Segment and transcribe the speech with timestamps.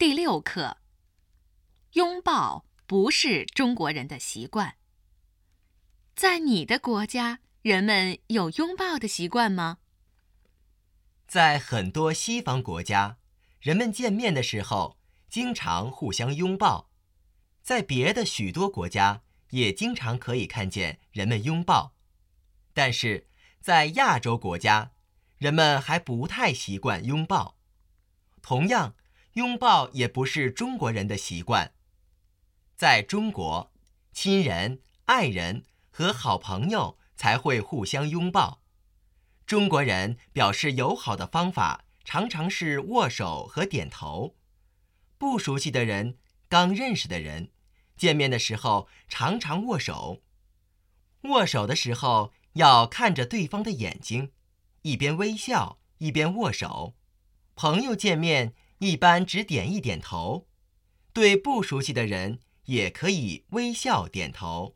[0.00, 0.78] 第六课：
[1.92, 4.76] 拥抱不是中国人的习惯。
[6.16, 9.76] 在你的国家，人们有拥抱的习惯吗？
[11.28, 13.18] 在很多西方国家，
[13.60, 14.96] 人们见面的时候
[15.28, 16.88] 经常互相拥抱。
[17.60, 19.20] 在别的许多国家，
[19.50, 21.94] 也经常可以看见人们拥抱。
[22.72, 23.28] 但是
[23.60, 24.92] 在亚洲国家，
[25.36, 27.58] 人们还不太习惯拥抱。
[28.40, 28.94] 同样。
[29.34, 31.72] 拥抱也不是中国人的习惯。
[32.76, 33.72] 在中国，
[34.12, 38.60] 亲人、爱人和好朋友才会互相拥抱。
[39.46, 44.34] 中国人表示友好的方法常常是握手和点头。
[45.16, 46.18] 不熟悉的人、
[46.48, 47.50] 刚认识的人，
[47.96, 50.22] 见面的时候常常握手。
[51.24, 54.32] 握手的时候要看着对方的眼睛，
[54.82, 56.94] 一边微笑一边握手。
[57.54, 58.54] 朋友见面。
[58.80, 60.46] 一般只点一点头，
[61.12, 64.74] 对不熟悉的人也可以微笑点头。